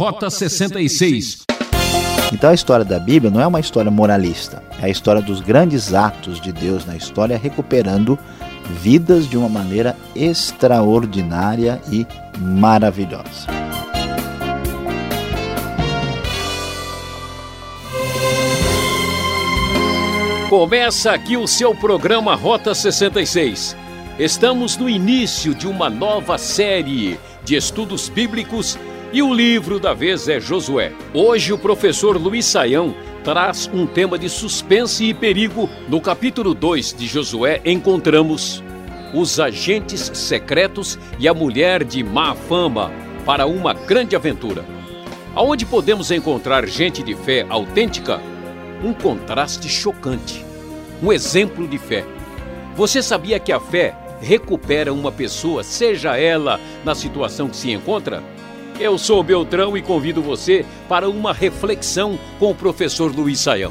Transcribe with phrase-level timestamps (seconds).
[0.00, 1.42] Rota 66.
[2.32, 5.92] Então a história da Bíblia não é uma história moralista, é a história dos grandes
[5.92, 8.18] atos de Deus na história, recuperando
[8.80, 12.06] vidas de uma maneira extraordinária e
[12.38, 13.46] maravilhosa.
[20.48, 23.76] Começa aqui o seu programa Rota 66.
[24.18, 28.78] Estamos no início de uma nova série de estudos bíblicos
[29.12, 30.92] e o livro da vez é Josué.
[31.12, 32.94] Hoje o professor Luiz Saião
[33.24, 35.68] traz um tema de suspense e perigo.
[35.88, 38.62] No capítulo 2 de Josué encontramos
[39.12, 42.92] os agentes secretos e a mulher de má fama
[43.26, 44.64] para uma grande aventura.
[45.34, 48.20] Aonde podemos encontrar gente de fé autêntica?
[48.82, 50.44] Um contraste chocante.
[51.02, 52.04] Um exemplo de fé.
[52.76, 58.22] Você sabia que a fé recupera uma pessoa, seja ela na situação que se encontra?
[58.80, 63.70] Eu sou Beltrão e convido você para uma reflexão com o professor Luiz Saião.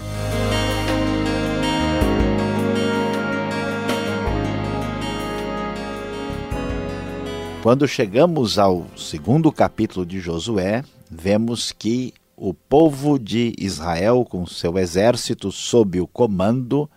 [7.64, 14.78] Quando chegamos ao segundo capítulo de Josué, vemos que o povo de Israel, com seu
[14.78, 16.88] exército sob o comando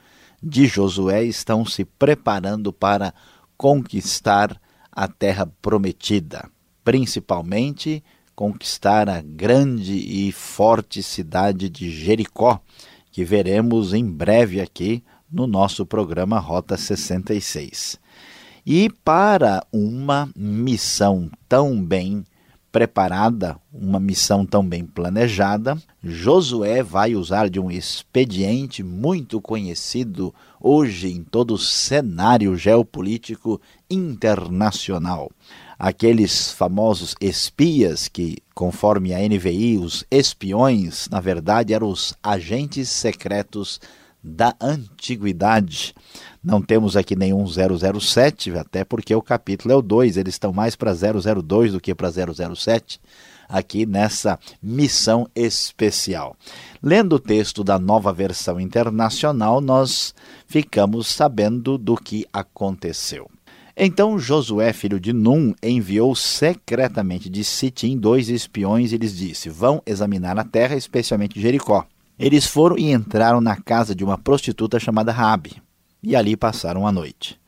[0.42, 3.14] de Josué, estão se preparando para
[3.56, 4.60] conquistar
[4.92, 6.50] a terra prometida
[6.84, 8.02] principalmente
[8.34, 12.60] conquistar a grande e forte cidade de Jericó,
[13.10, 17.98] que veremos em breve aqui no nosso programa Rota 66.
[18.64, 22.24] E para uma missão tão bem
[22.70, 31.12] preparada, uma missão tão bem planejada, Josué vai usar de um expediente muito conhecido hoje
[31.12, 33.60] em todo o cenário geopolítico
[33.90, 35.30] internacional
[35.82, 43.80] aqueles famosos espias que, conforme a NVI, os espiões, na verdade, eram os agentes secretos
[44.22, 45.92] da antiguidade.
[46.40, 50.76] Não temos aqui nenhum 007, até porque o capítulo é o 2, eles estão mais
[50.76, 53.00] para 002 do que para 007,
[53.48, 56.36] aqui nessa missão especial.
[56.80, 60.14] Lendo o texto da nova versão internacional, nós
[60.46, 63.28] ficamos sabendo do que aconteceu.
[63.76, 69.82] Então Josué, filho de Num, enviou secretamente de Sitim dois espiões e lhes disse: Vão
[69.86, 71.86] examinar a terra, especialmente Jericó.
[72.18, 75.62] Eles foram e entraram na casa de uma prostituta chamada Rabi,
[76.02, 77.40] e ali passaram a noite.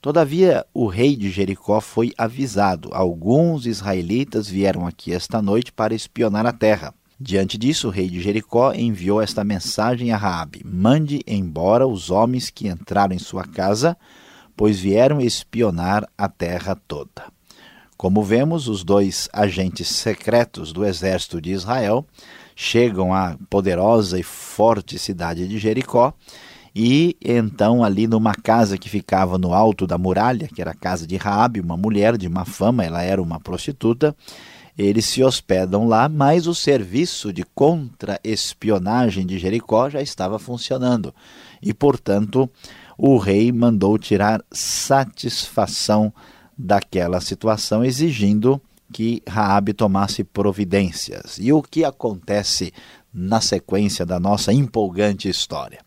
[0.00, 2.90] Todavia, o rei de Jericó foi avisado.
[2.92, 6.94] Alguns israelitas vieram aqui esta noite para espionar a terra.
[7.20, 12.48] Diante disso, o rei de Jericó enviou esta mensagem a Raabe: Mande embora os homens
[12.48, 13.96] que entraram em sua casa
[14.56, 17.30] pois vieram espionar a terra toda.
[17.96, 22.06] Como vemos, os dois agentes secretos do exército de Israel
[22.54, 26.12] chegam à poderosa e forte cidade de Jericó
[26.74, 31.06] e então ali numa casa que ficava no alto da muralha, que era a casa
[31.06, 34.14] de Raabe, uma mulher de má fama, ela era uma prostituta,
[34.76, 41.14] eles se hospedam lá, mas o serviço de contra-espionagem de Jericó já estava funcionando.
[41.62, 42.48] E, portanto,
[42.96, 46.12] o rei mandou tirar satisfação
[46.56, 48.60] daquela situação, exigindo
[48.92, 51.38] que Raabe tomasse providências.
[51.38, 52.72] E o que acontece
[53.12, 55.80] na sequência da nossa empolgante história?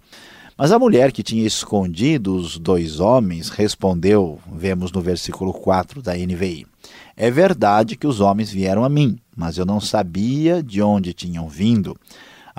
[0.58, 6.14] Mas a mulher que tinha escondido os dois homens respondeu, vemos no versículo 4 da
[6.14, 6.68] NVI:
[7.16, 11.48] É verdade que os homens vieram a mim, mas eu não sabia de onde tinham
[11.48, 11.96] vindo.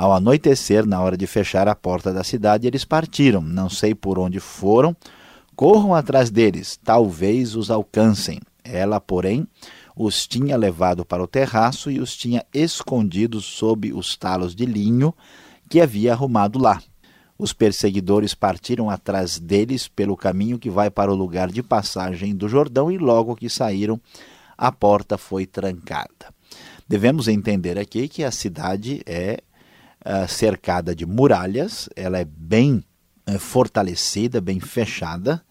[0.00, 3.42] Ao anoitecer, na hora de fechar a porta da cidade, eles partiram.
[3.42, 4.96] Não sei por onde foram.
[5.54, 8.40] Corram atrás deles, talvez os alcancem.
[8.64, 9.46] Ela, porém,
[9.94, 15.14] os tinha levado para o terraço e os tinha escondidos sob os talos de linho
[15.68, 16.82] que havia arrumado lá.
[17.38, 22.48] Os perseguidores partiram atrás deles pelo caminho que vai para o lugar de passagem do
[22.48, 24.00] Jordão e logo que saíram,
[24.56, 26.32] a porta foi trancada.
[26.88, 29.42] Devemos entender aqui que a cidade é
[30.04, 32.84] uh, cercada de muralhas, ela é bem
[33.28, 35.42] uh, fortalecida, bem fechada,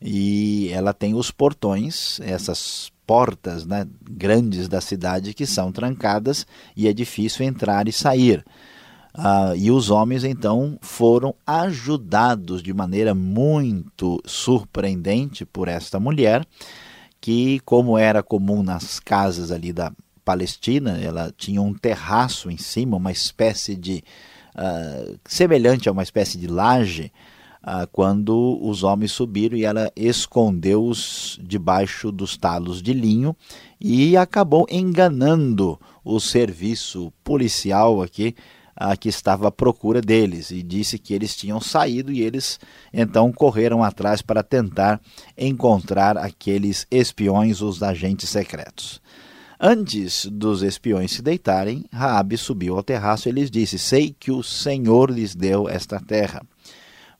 [0.00, 6.46] e ela tem os portões, essas portas né, grandes da cidade que são trancadas
[6.76, 8.44] e é difícil entrar e sair.
[9.16, 16.46] Uh, e os homens então foram ajudados de maneira muito surpreendente por esta mulher,
[17.18, 19.90] que, como era comum nas casas ali da,
[20.26, 24.02] Palestina, ela tinha um terraço em cima, uma espécie de.
[24.56, 27.12] Uh, semelhante a uma espécie de laje,
[27.68, 33.34] ah, quando os homens subiram e ela escondeu-os debaixo dos talos de linho
[33.80, 38.36] e acabou enganando o serviço policial aqui
[38.76, 42.60] ah, que estava à procura deles e disse que eles tinham saído e eles
[42.92, 45.00] então correram atrás para tentar
[45.36, 49.02] encontrar aqueles espiões, os agentes secretos.
[49.58, 54.42] Antes dos espiões se deitarem, Raabe subiu ao terraço e lhes disse: Sei que o
[54.42, 56.42] Senhor lhes deu esta terra.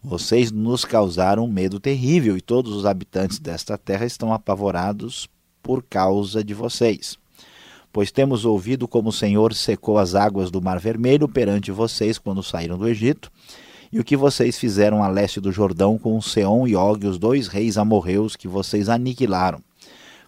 [0.02, 5.28] Vocês nos causaram um medo terrível e todos os habitantes desta terra estão apavorados
[5.62, 7.18] por causa de vocês.
[7.90, 12.42] Pois temos ouvido como o Senhor secou as águas do Mar Vermelho perante vocês quando
[12.42, 13.32] saíram do Egito,
[13.90, 17.48] e o que vocês fizeram a leste do Jordão com Seom e Og, os dois
[17.48, 19.60] reis amorreus que vocês aniquilaram.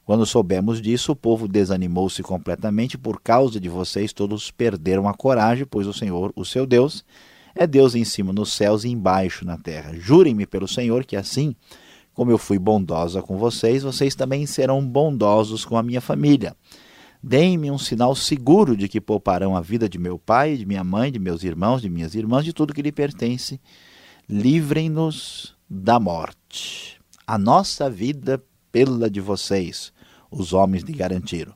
[0.08, 5.66] Quando soubemos disso, o povo desanimou-se completamente por causa de vocês, todos perderam a coragem,
[5.66, 7.04] pois o Senhor, o seu Deus,
[7.54, 9.92] é Deus em cima nos céus e embaixo na terra.
[9.92, 11.54] Jurem-me pelo Senhor que assim
[12.14, 16.56] como eu fui bondosa com vocês, vocês também serão bondosos com a minha família.
[17.22, 21.12] Deem-me um sinal seguro de que pouparão a vida de meu pai, de minha mãe,
[21.12, 23.60] de meus irmãos, de minhas irmãs, de tudo que lhe pertence.
[24.26, 26.98] Livrem-nos da morte.
[27.26, 29.92] A nossa vida pela de vocês
[30.30, 31.52] os homens lhe garantiram.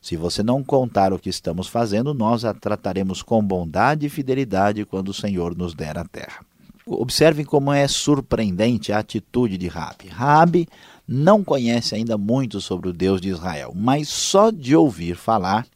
[0.00, 4.84] Se você não contar o que estamos fazendo, nós a trataremos com bondade e fidelidade
[4.84, 6.44] quando o Senhor nos der a terra.
[6.86, 10.08] Observem como é surpreendente a atitude de Rabi.
[10.08, 10.68] Rabi
[11.08, 15.66] não conhece ainda muito sobre o Deus de Israel, mas só de ouvir falar,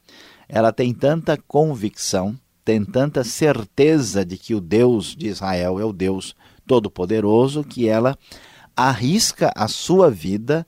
[0.47, 5.93] ela tem tanta convicção, tem tanta certeza de que o Deus de Israel é o
[5.93, 6.37] Deus
[6.67, 8.19] Todo-Poderoso, que ela
[8.77, 10.67] arrisca a sua vida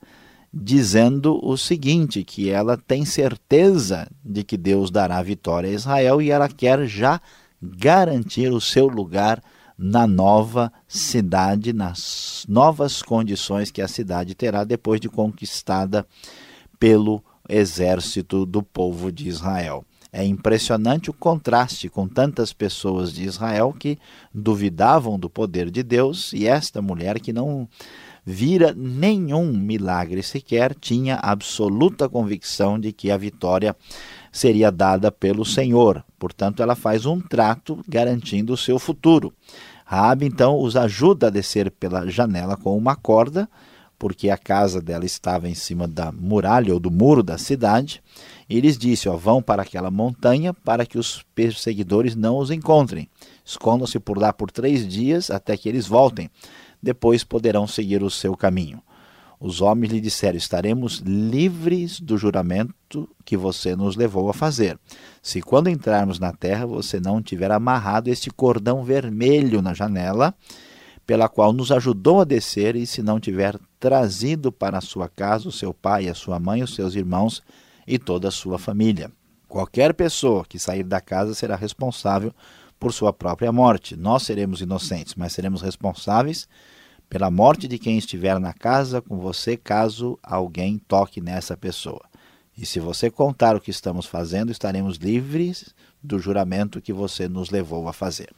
[0.53, 6.31] dizendo o seguinte: que ela tem certeza de que Deus dará vitória a Israel e
[6.31, 7.21] ela quer já
[7.61, 9.41] garantir o seu lugar
[9.77, 16.05] na nova cidade, nas novas condições que a cidade terá depois de conquistada
[16.79, 19.83] pelo exército do povo de Israel.
[20.13, 23.97] É impressionante o contraste com tantas pessoas de Israel que
[24.33, 27.67] duvidavam do poder de Deus e esta mulher que não
[28.25, 33.75] vira nenhum milagre sequer, tinha absoluta convicção de que a vitória
[34.31, 36.03] seria dada pelo Senhor.
[36.19, 39.33] Portanto, ela faz um trato garantindo o seu futuro.
[39.85, 43.49] Raabe então os ajuda a descer pela janela com uma corda,
[43.99, 48.01] porque a casa dela estava em cima da muralha ou do muro da cidade.
[48.49, 53.09] E lhes disse: ó, vão para aquela montanha para que os perseguidores não os encontrem.
[53.45, 56.29] Escondam-se por lá por três dias até que eles voltem
[56.81, 58.81] depois poderão seguir o seu caminho.
[59.39, 64.77] Os homens lhe disseram: Estaremos livres do juramento que você nos levou a fazer.
[65.19, 70.35] Se quando entrarmos na terra você não tiver amarrado este cordão vermelho na janela,
[71.07, 75.49] pela qual nos ajudou a descer, e se não tiver trazido para a sua casa
[75.49, 77.41] o seu pai, a sua mãe, os seus irmãos
[77.87, 79.11] e toda a sua família.
[79.47, 82.31] Qualquer pessoa que sair da casa será responsável
[82.79, 83.95] por sua própria morte.
[83.95, 86.47] Nós seremos inocentes, mas seremos responsáveis
[87.11, 91.99] pela morte de quem estiver na casa com você, caso alguém toque nessa pessoa.
[92.57, 97.49] E se você contar o que estamos fazendo, estaremos livres do juramento que você nos
[97.49, 98.29] levou a fazer.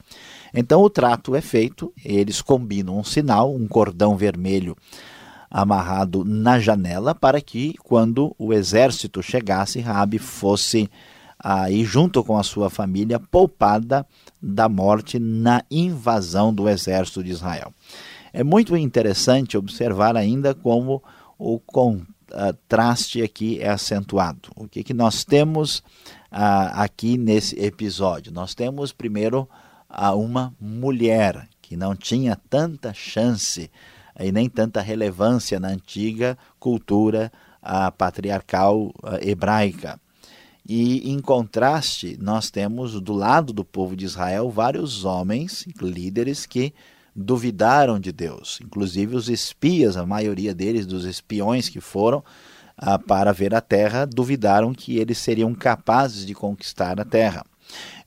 [0.51, 4.75] Então o trato é feito, eles combinam um sinal, um cordão vermelho
[5.51, 10.89] amarrado na janela, para que quando o exército chegasse, Rabi fosse
[11.37, 14.03] aí junto com a sua família poupada
[14.41, 17.71] da morte na invasão do exército de Israel.
[18.33, 21.03] É muito interessante observar ainda como
[21.37, 24.49] o contraste aqui é acentuado.
[24.55, 25.77] O que, que nós temos
[26.31, 28.33] uh, aqui nesse episódio?
[28.33, 29.47] Nós temos primeiro
[29.87, 33.69] uh, uma mulher que não tinha tanta chance
[34.19, 39.99] e nem tanta relevância na antiga cultura uh, patriarcal hebraica.
[40.67, 46.73] E em contraste, nós temos do lado do povo de Israel vários homens, líderes que
[47.15, 52.23] duvidaram de Deus, inclusive os espias, a maioria deles, dos espiões que foram
[52.77, 57.45] ah, para ver a terra, duvidaram que eles seriam capazes de conquistar a terra.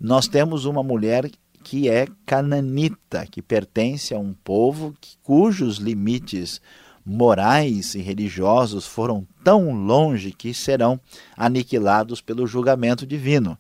[0.01, 1.31] Nós temos uma mulher
[1.63, 6.61] que é cananita, que pertence a um povo que, cujos limites
[7.05, 11.01] morais e religiosos foram tão longe que serão
[11.37, 13.57] aniquilados pelo julgamento divino.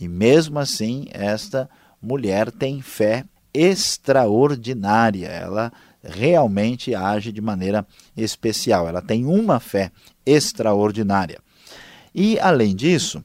[0.00, 1.68] E mesmo assim, esta
[2.00, 7.86] mulher tem fé extraordinária, ela realmente age de maneira
[8.16, 9.90] especial, ela tem uma fé
[10.24, 11.38] extraordinária.
[12.14, 13.24] E, além disso,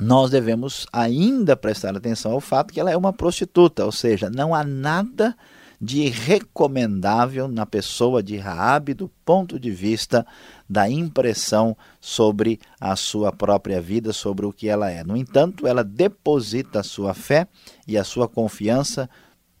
[0.00, 4.54] nós devemos ainda prestar atenção ao fato que ela é uma prostituta, ou seja, não
[4.54, 5.36] há nada
[5.82, 10.24] de recomendável na pessoa de Raabe do ponto de vista
[10.70, 15.02] da impressão sobre a sua própria vida, sobre o que ela é.
[15.02, 17.48] No entanto, ela deposita a sua fé
[17.86, 19.10] e a sua confiança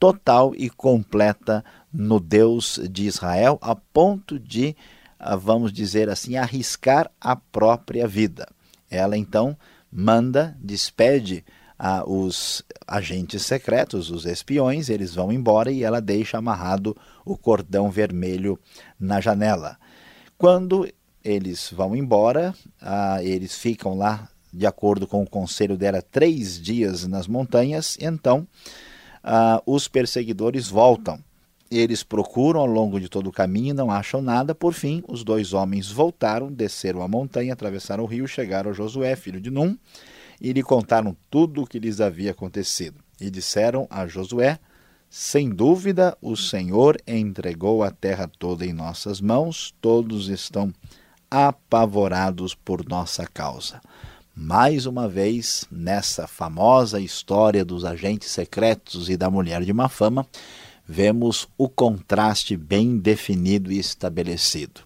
[0.02, 4.74] total e completa no Deus de Israel, a ponto de,
[5.16, 8.48] ah, vamos dizer assim, arriscar a própria vida.
[8.90, 9.56] Ela então
[9.92, 11.44] manda, despede
[11.78, 17.88] ah, os agentes secretos, os espiões, eles vão embora e ela deixa amarrado o cordão
[17.88, 18.58] vermelho
[18.98, 19.78] na janela.
[20.36, 20.92] Quando
[21.22, 27.06] eles vão embora, ah, eles ficam lá, de acordo com o conselho dela, três dias
[27.06, 28.48] nas montanhas, então
[29.22, 31.18] ah, os perseguidores voltam.
[31.70, 34.54] Eles procuram ao longo de todo o caminho, não acham nada.
[34.54, 39.16] Por fim, os dois homens voltaram, desceram a montanha, atravessaram o rio, chegaram a Josué,
[39.16, 39.78] filho de Num,
[40.38, 43.00] e lhe contaram tudo o que lhes havia acontecido.
[43.18, 44.58] E disseram a Josué:
[45.08, 50.74] Sem dúvida, o Senhor entregou a terra toda em nossas mãos, todos estão
[51.30, 53.80] apavorados por nossa causa.
[54.34, 60.26] Mais uma vez, nessa famosa história dos agentes secretos e da mulher de má fama,
[60.88, 64.80] vemos o contraste bem definido e estabelecido.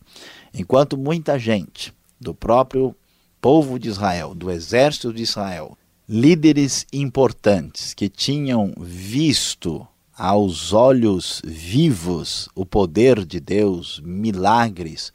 [0.52, 2.94] Enquanto muita gente do próprio
[3.40, 9.86] povo de Israel, do exército de Israel, líderes importantes que tinham visto
[10.16, 15.12] aos olhos vivos o poder de Deus, milagres,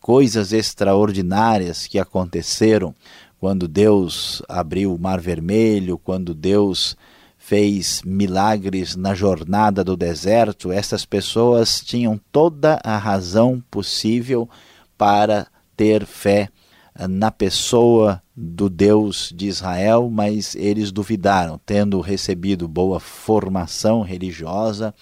[0.00, 2.94] coisas extraordinárias que aconteceram
[3.40, 6.96] quando Deus abriu o Mar Vermelho, quando Deus
[7.36, 14.48] fez milagres na jornada do deserto, essas pessoas tinham toda a razão possível
[14.98, 16.48] para ter fé
[17.08, 24.92] na pessoa do Deus de Israel, mas eles duvidaram, tendo recebido boa formação religiosa,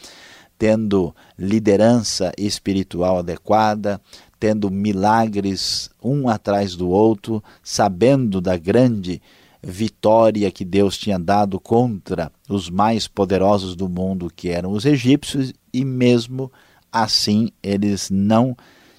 [0.58, 4.00] tendo liderança espiritual adequada,
[4.46, 9.20] tendo milagres um atrás do outro, sabendo da grande
[9.60, 15.52] vitória que Deus tinha dado contra os mais poderosos do mundo, que eram os egípcios,
[15.72, 16.52] e mesmo
[16.92, 18.56] assim eles não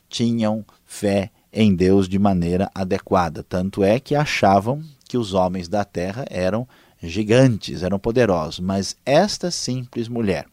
[0.10, 3.42] tinham fé em Deus de maneira adequada.
[3.42, 6.68] Tanto é que achavam que os homens da terra eram
[7.02, 8.60] gigantes, eram poderosos.
[8.60, 10.46] Mas esta simples mulher,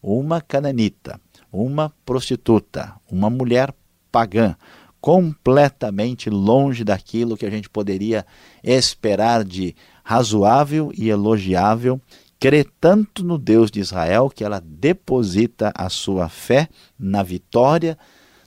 [0.00, 1.20] uma cananita,
[1.52, 3.74] uma prostituta, uma mulher
[4.10, 4.56] pagã,
[5.00, 8.26] completamente longe daquilo que a gente poderia
[8.62, 12.00] esperar de razoável e elogiável,
[12.40, 17.98] crê tanto no Deus de Israel que ela deposita a sua fé na vitória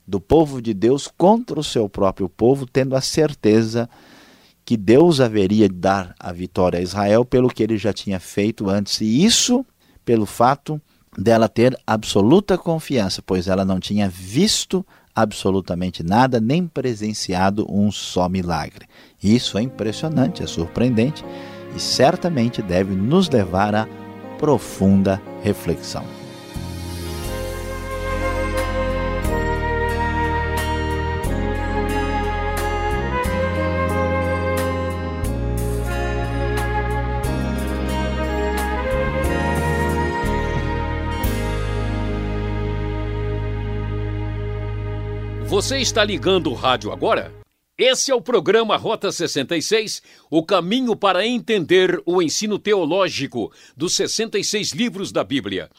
[0.07, 3.89] do povo de Deus contra o seu próprio povo, tendo a certeza
[4.65, 8.69] que Deus haveria de dar a vitória a Israel pelo que ele já tinha feito
[8.69, 9.65] antes, e isso
[10.03, 10.81] pelo fato
[11.17, 14.85] dela ter absoluta confiança, pois ela não tinha visto
[15.21, 18.85] absolutamente nada, nem presenciado um só milagre.
[19.21, 21.23] Isso é impressionante, é surpreendente
[21.75, 23.87] e certamente deve nos levar a
[24.37, 26.20] profunda reflexão.
[45.61, 47.31] Você está ligando o rádio agora?
[47.77, 54.71] Esse é o programa Rota 66, o caminho para entender o ensino teológico dos 66
[54.71, 55.69] livros da Bíblia.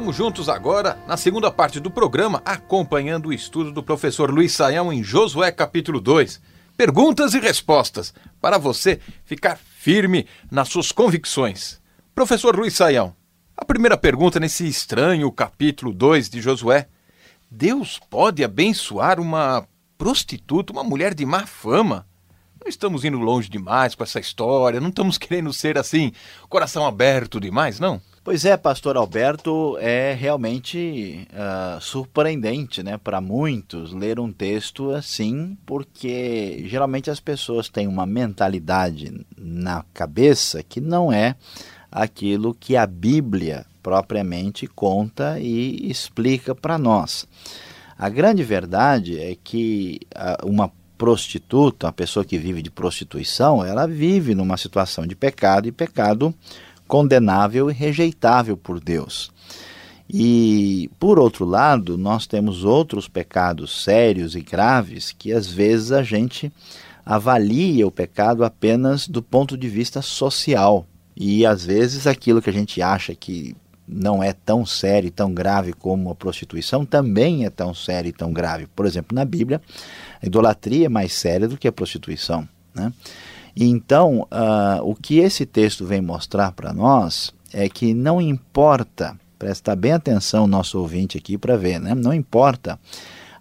[0.00, 4.90] Vamos juntos agora na segunda parte do programa, acompanhando o estudo do professor Luiz Saião
[4.90, 6.40] em Josué capítulo 2.
[6.74, 11.82] Perguntas e respostas para você ficar firme nas suas convicções.
[12.14, 13.14] Professor Luiz Saião,
[13.54, 16.88] a primeira pergunta nesse estranho capítulo 2 de Josué:
[17.50, 22.06] Deus pode abençoar uma prostituta, uma mulher de má fama?
[22.58, 26.10] Não estamos indo longe demais com essa história, não estamos querendo ser assim,
[26.48, 28.00] coração aberto demais, não?
[28.22, 35.56] Pois é, pastor Alberto, é realmente uh, surpreendente né, para muitos ler um texto assim,
[35.64, 41.34] porque geralmente as pessoas têm uma mentalidade na cabeça que não é
[41.90, 47.26] aquilo que a Bíblia propriamente conta e explica para nós.
[47.98, 53.86] A grande verdade é que uh, uma prostituta, uma pessoa que vive de prostituição, ela
[53.86, 56.34] vive numa situação de pecado e pecado
[56.90, 59.30] condenável e rejeitável por Deus.
[60.12, 66.02] E, por outro lado, nós temos outros pecados sérios e graves que às vezes a
[66.02, 66.52] gente
[67.06, 70.84] avalia o pecado apenas do ponto de vista social.
[71.16, 73.54] E às vezes aquilo que a gente acha que
[73.86, 78.12] não é tão sério e tão grave como a prostituição também é tão sério e
[78.12, 78.66] tão grave.
[78.74, 79.60] Por exemplo, na Bíblia,
[80.20, 82.48] a idolatria é mais séria do que a prostituição.
[82.74, 82.92] Né?
[83.56, 89.74] Então, uh, o que esse texto vem mostrar para nós é que não importa, presta
[89.74, 91.94] bem atenção nosso ouvinte aqui para ver, né?
[91.94, 92.78] não importa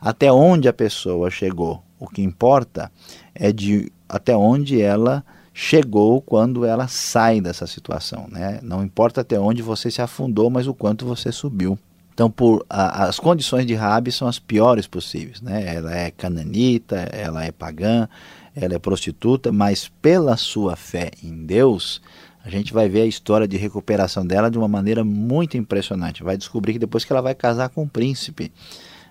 [0.01, 2.91] até onde a pessoa chegou, o que importa
[3.35, 5.23] é de até onde ela
[5.53, 8.27] chegou quando ela sai dessa situação.
[8.31, 8.59] Né?
[8.63, 11.77] Não importa até onde você se afundou, mas o quanto você subiu.
[12.19, 15.41] Então, por, a, as condições de Rabi são as piores possíveis.
[15.41, 15.73] Né?
[15.73, 18.09] Ela é cananita, ela é pagã,
[18.53, 22.01] ela é prostituta, mas pela sua fé em Deus,
[22.43, 26.21] a gente vai ver a história de recuperação dela de uma maneira muito impressionante.
[26.21, 28.51] Vai descobrir que depois que ela vai casar com o príncipe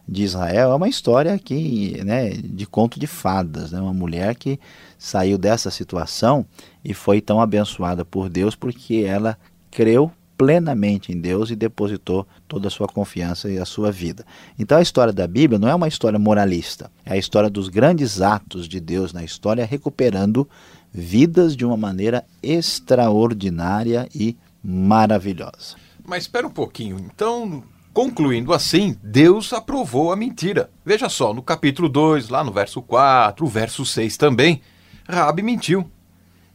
[0.06, 3.80] de Israel, é uma história que, né, de conto de fadas, né?
[3.80, 4.60] uma mulher que
[4.98, 6.44] saiu dessa situação
[6.84, 9.38] e foi tão abençoada por Deus porque ela
[9.70, 14.24] creu plenamente em Deus e depositou toda a sua confiança e a sua vida.
[14.56, 18.22] Então a história da Bíblia não é uma história moralista, é a história dos grandes
[18.22, 20.48] atos de Deus na história recuperando
[20.92, 25.76] vidas de uma maneira extraordinária e maravilhosa.
[26.06, 30.70] Mas espera um pouquinho, então Concluindo assim, Deus aprovou a mentira.
[30.84, 34.62] Veja só, no capítulo 2, lá no verso 4, o verso 6 também,
[35.08, 35.90] Rabi mentiu.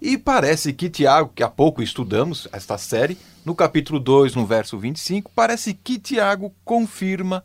[0.02, 4.78] E parece que Tiago, que há pouco estudamos esta série, no capítulo 2, no verso
[4.78, 7.44] 25, parece que Tiago confirma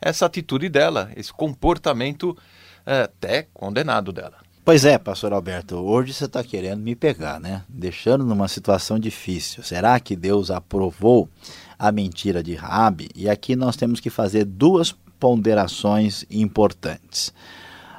[0.00, 2.36] essa atitude dela, esse comportamento
[2.84, 4.46] é, até condenado dela.
[4.64, 7.62] Pois é, pastor Alberto, hoje você está querendo me pegar, né?
[7.68, 9.62] Deixando numa situação difícil.
[9.62, 11.28] Será que Deus aprovou
[11.78, 13.08] a mentira de Rabi?
[13.14, 17.32] E aqui nós temos que fazer duas ponderações importantes.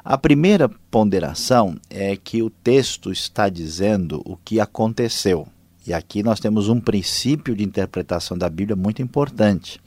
[0.03, 5.47] A primeira ponderação é que o texto está dizendo o que aconteceu.
[5.87, 9.79] E aqui nós temos um princípio de interpretação da Bíblia muito importante,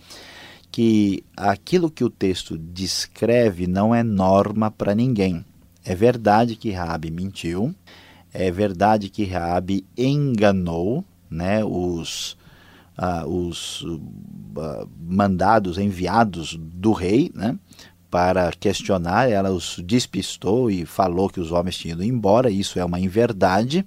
[0.72, 5.44] que aquilo que o texto descreve não é norma para ninguém.
[5.84, 7.74] É verdade que Raabe mentiu,
[8.32, 12.36] é verdade que Raabe enganou, né, os
[12.98, 17.58] uh, os uh, mandados enviados do rei, né,
[18.10, 22.84] para questionar, ela os despistou e falou que os homens tinham ido embora, isso é
[22.84, 23.86] uma inverdade.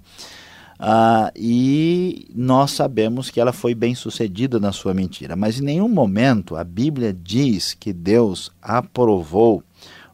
[0.84, 5.88] Uh, e nós sabemos que ela foi bem sucedida na sua mentira, mas em nenhum
[5.88, 9.64] momento a Bíblia diz que Deus aprovou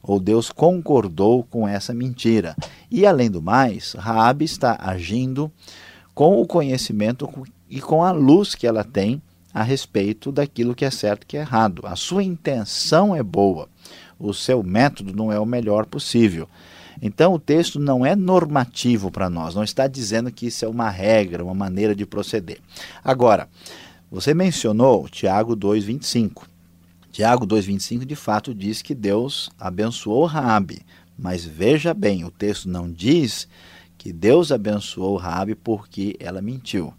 [0.04, 2.56] ou Deus concordou com essa mentira.
[2.92, 5.52] E além do mais, Raabe está agindo
[6.14, 7.28] com o conhecimento
[7.68, 9.20] e com a luz que ela tem
[9.52, 11.82] a respeito daquilo que é certo e que é errado.
[11.84, 13.68] A sua intenção é boa
[14.20, 16.48] o seu método não é o melhor possível.
[17.02, 20.90] Então o texto não é normativo para nós, não está dizendo que isso é uma
[20.90, 22.60] regra, uma maneira de proceder.
[23.04, 23.48] Agora,
[24.12, 26.44] você mencionou Tiago 2,25.
[27.12, 30.82] Tiago 2,25 de fato diz que Deus abençoou Raabe,
[31.18, 33.48] mas veja bem, o texto não diz
[33.98, 36.94] que Deus abençoou Raabe porque ela mentiu.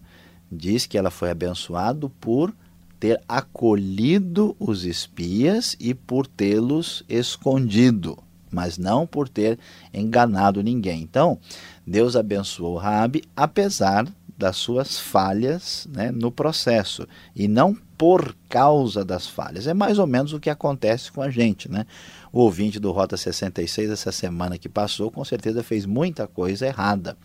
[0.51, 2.53] Diz que ela foi abençoada por
[2.99, 8.19] ter acolhido os espias e por tê-los escondido,
[8.51, 9.59] mas não por ter
[9.93, 11.03] enganado ninguém.
[11.03, 11.39] Então,
[11.87, 19.27] Deus abençoou Rabi apesar das suas falhas né, no processo e não por causa das
[19.27, 19.67] falhas.
[19.67, 21.71] É mais ou menos o que acontece com a gente.
[21.71, 21.85] Né?
[22.33, 27.17] O ouvinte do Rota 66, essa semana que passou, com certeza fez muita coisa errada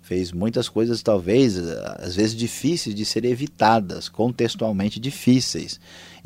[0.00, 1.58] fez muitas coisas talvez
[1.98, 5.78] às vezes difíceis de serem evitadas, contextualmente difíceis.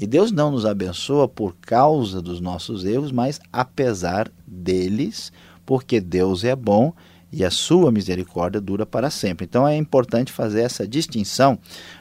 [0.02, 5.32] E Deus não nos abençoa por causa dos nossos erros, mas apesar deles,
[5.64, 6.92] porque Deus é bom
[7.30, 9.44] e a sua misericórdia dura para sempre.
[9.44, 11.56] Então é importante fazer essa distinção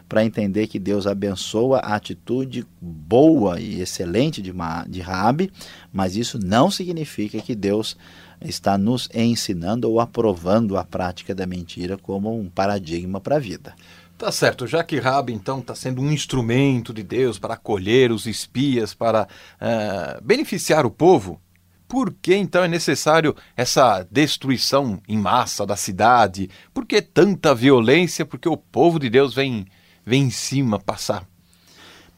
[0.09, 4.51] para entender que Deus abençoa a atitude boa e excelente de,
[4.89, 5.51] de Raabe,
[5.93, 7.95] mas isso não significa que Deus
[8.41, 13.75] está nos ensinando ou aprovando a prática da mentira como um paradigma para a vida.
[14.21, 18.27] Tá certo, já que Rabi então está sendo um instrumento de Deus para acolher os
[18.27, 21.41] espias, para uh, beneficiar o povo,
[21.87, 26.51] por que então é necessário essa destruição em massa da cidade?
[26.71, 28.23] Por que tanta violência?
[28.23, 29.65] Porque o povo de Deus vem,
[30.05, 31.27] vem em cima passar.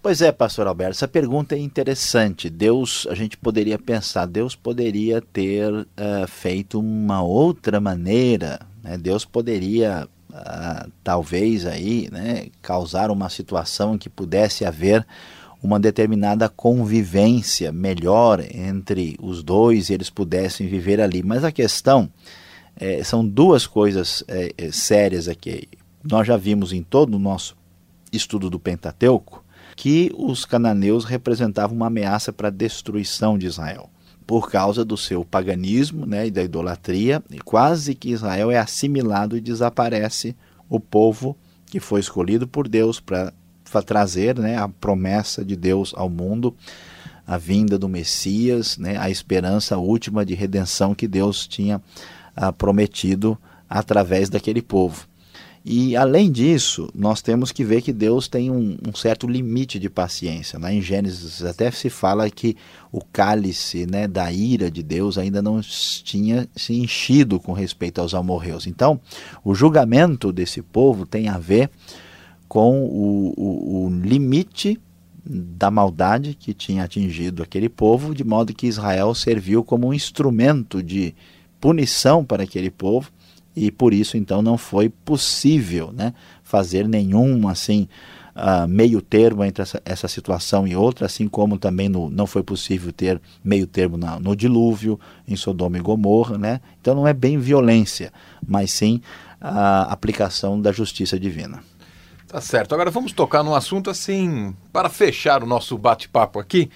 [0.01, 2.49] Pois é, pastor Alberto, essa pergunta é interessante.
[2.49, 5.87] Deus, a gente poderia pensar, Deus poderia ter uh,
[6.27, 8.97] feito uma outra maneira, né?
[8.97, 15.05] Deus poderia uh, talvez aí, né, causar uma situação que pudesse haver
[15.61, 21.23] uma determinada convivência melhor entre os dois e eles pudessem viver ali.
[21.23, 22.09] Mas a questão
[22.75, 25.69] é, são duas coisas é, é, sérias aqui.
[26.03, 27.55] Nós já vimos em todo o nosso
[28.11, 29.43] estudo do Pentateuco
[29.75, 33.89] que os cananeus representavam uma ameaça para a destruição de Israel
[34.25, 39.37] por causa do seu paganismo né, e da idolatria, e quase que Israel é assimilado
[39.37, 40.35] e desaparece
[40.69, 43.33] o povo que foi escolhido por Deus para
[43.85, 46.55] trazer né, a promessa de Deus ao mundo,
[47.25, 51.81] a vinda do Messias, né, a esperança última de redenção que Deus tinha
[52.35, 53.37] ah, prometido
[53.69, 55.07] através daquele povo.
[55.65, 59.89] E além disso, nós temos que ver que Deus tem um, um, certo limite de
[59.89, 60.59] paciência.
[60.59, 62.57] Lá em Gênesis até se fala que
[62.91, 68.13] o cálice né, da ira de Deus ainda não tinha se enchido com respeito aos
[68.13, 68.67] amorreus.
[68.67, 68.99] Então,
[69.41, 71.69] o julgamento desse povo tem a ver
[72.49, 74.77] com o, o, o limite
[75.25, 80.83] da maldade que tinha atingido aquele povo, de modo que Israel serviu como um instrumento
[80.83, 81.15] de
[81.61, 83.09] punição para aquele povo
[83.55, 86.13] e por isso então não foi possível né,
[86.43, 87.87] fazer nenhum assim
[88.35, 92.43] uh, meio termo entre essa, essa, situação e outra, assim como também no, não foi
[92.43, 96.61] possível ter meio termo na, no dilúvio, em Sodoma e Gomorra, né?
[96.81, 98.11] Então não é bem violência,
[98.45, 99.01] mas sim
[99.39, 101.61] a aplicação da justiça divina.
[102.33, 102.73] Tá certo.
[102.73, 106.67] Agora vamos tocar num assunto assim, para fechar o nosso bate-papo aqui,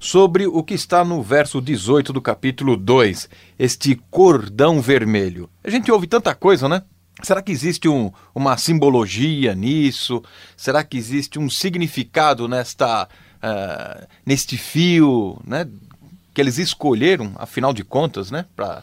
[0.00, 5.48] sobre o que está no verso 18 do capítulo 2, este cordão vermelho.
[5.62, 6.82] A gente ouve tanta coisa, né?
[7.22, 10.20] Será que existe um, uma simbologia nisso?
[10.56, 15.68] Será que existe um significado nesta, uh, neste fio, né?
[16.34, 18.46] Que eles escolheram, afinal de contas, né?
[18.56, 18.82] Pra...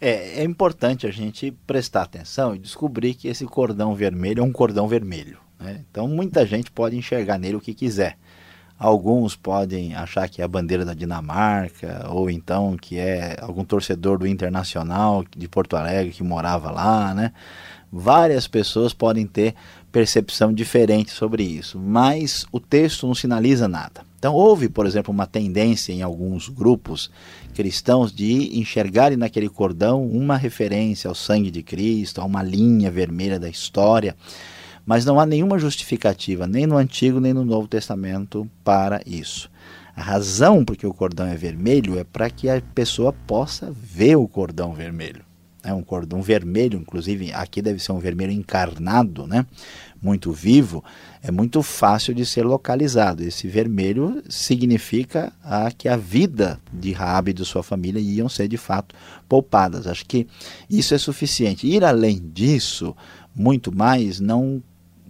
[0.00, 4.52] É, é importante a gente prestar atenção e descobrir que esse cordão vermelho é um
[4.52, 5.49] cordão vermelho.
[5.60, 5.84] Né?
[5.90, 8.16] Então muita gente pode enxergar nele o que quiser.
[8.78, 14.18] Alguns podem achar que é a bandeira da Dinamarca, ou então que é algum torcedor
[14.18, 17.30] do Internacional de Porto Alegre que morava lá, né?
[17.92, 19.54] Várias pessoas podem ter
[19.92, 24.02] percepção diferente sobre isso, mas o texto não sinaliza nada.
[24.18, 27.10] Então houve, por exemplo, uma tendência em alguns grupos
[27.54, 33.38] cristãos de enxergarem naquele cordão uma referência ao sangue de Cristo, a uma linha vermelha
[33.38, 34.16] da história
[34.84, 39.50] mas não há nenhuma justificativa, nem no Antigo nem no Novo Testamento, para isso.
[39.94, 44.16] A razão por que o cordão é vermelho é para que a pessoa possa ver
[44.16, 45.24] o cordão vermelho.
[45.62, 49.44] É um cordão vermelho, inclusive aqui deve ser um vermelho encarnado, né?
[50.02, 50.82] muito vivo,
[51.22, 53.22] é muito fácil de ser localizado.
[53.22, 58.48] Esse vermelho significa a, que a vida de Rabi e de sua família iam ser
[58.48, 58.94] de fato
[59.28, 59.86] poupadas.
[59.86, 60.26] Acho que
[60.68, 61.66] isso é suficiente.
[61.66, 62.96] Ir além disso,
[63.34, 64.62] muito mais, não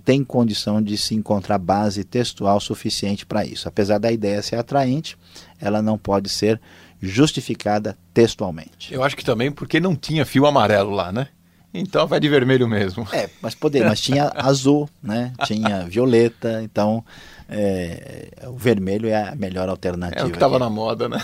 [0.04, 3.68] tem condição de se encontrar base textual suficiente para isso.
[3.68, 5.16] Apesar da ideia ser atraente,
[5.60, 6.60] ela não pode ser
[7.00, 8.92] justificada textualmente.
[8.92, 11.28] Eu acho que também porque não tinha fio amarelo lá, né?
[11.72, 13.06] Então vai de vermelho mesmo.
[13.12, 15.32] É, mas poderia, mas tinha azul, né?
[15.44, 17.04] Tinha violeta, então
[17.48, 20.22] é, o vermelho é a melhor alternativa.
[20.22, 21.18] É o que estava na moda, né?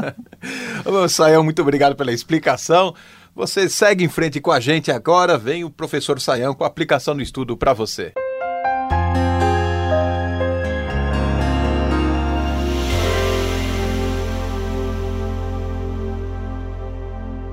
[1.10, 2.94] Sael, muito obrigado pela explicação.
[3.40, 7.16] Você segue em frente com a gente agora, vem o professor Saião com a aplicação
[7.16, 8.12] do estudo para você.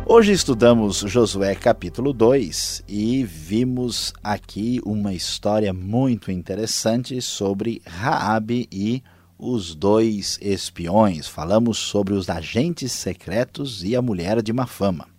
[0.05, 9.01] Hoje estudamos Josué capítulo 2 e vimos aqui uma história muito interessante sobre Raabe e
[9.39, 11.29] os dois espiões.
[11.29, 15.15] Falamos sobre os agentes secretos e a mulher de má fama.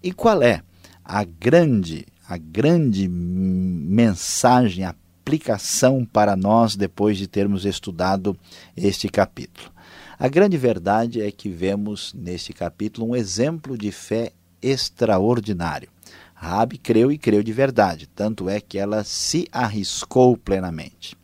[0.00, 0.62] E qual é
[1.04, 8.38] a grande, a grande mensagem, aplicação para nós depois de termos estudado
[8.76, 9.72] este capítulo?
[10.16, 14.32] A grande verdade é que vemos neste capítulo um exemplo de fé
[14.62, 15.88] extraordinário.
[16.32, 21.16] Rabi creu e creu de verdade, tanto é que ela se arriscou plenamente.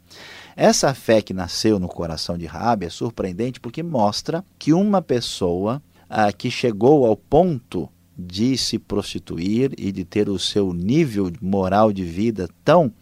[0.56, 5.80] Essa fé que nasceu no coração de Rabi é surpreendente porque mostra que uma pessoa
[6.08, 11.92] ah, que chegou ao ponto de se prostituir e de ter o seu nível moral
[11.92, 12.92] de vida tão,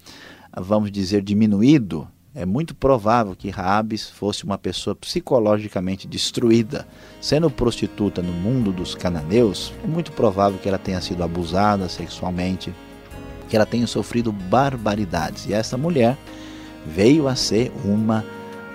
[0.57, 6.89] vamos dizer, diminuído, é muito provável que Raabes fosse uma pessoa psicologicamente destruída.
[7.21, 12.73] Sendo prostituta no mundo dos cananeus, é muito provável que ela tenha sido abusada sexualmente,
[13.51, 15.45] que ela tenha sofrido barbaridades.
[15.47, 16.17] E essa mulher
[16.87, 18.25] veio a ser uma